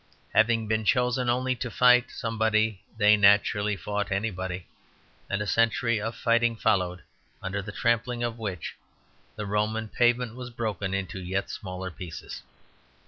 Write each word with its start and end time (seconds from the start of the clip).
Having 0.33 0.65
been 0.67 0.83
chosen 0.83 1.29
only 1.29 1.53
to 1.57 1.69
fight 1.69 2.09
somebody 2.09 2.81
they 2.97 3.15
naturally 3.15 3.75
fought 3.75 4.11
anybody; 4.11 4.65
and 5.29 5.43
a 5.43 5.45
century 5.45 6.01
of 6.01 6.15
fighting 6.15 6.55
followed, 6.55 7.03
under 7.39 7.61
the 7.61 7.71
trampling 7.71 8.23
of 8.23 8.39
which 8.39 8.75
the 9.35 9.45
Roman 9.45 9.87
pavement 9.89 10.33
was 10.33 10.49
broken 10.49 10.95
into 10.95 11.19
yet 11.19 11.51
smaller 11.51 11.91
pieces. 11.91 12.41